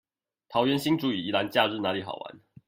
[0.49, 2.39] 桃園新竹與宜蘭假日哪裡好玩